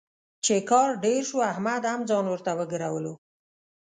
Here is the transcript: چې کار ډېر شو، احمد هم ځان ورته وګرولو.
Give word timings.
چې 0.45 0.55
کار 0.69 0.89
ډېر 1.03 1.21
شو، 1.29 1.37
احمد 1.51 1.81
هم 1.91 2.01
ځان 2.09 2.25
ورته 2.29 2.51
وګرولو. 2.59 3.13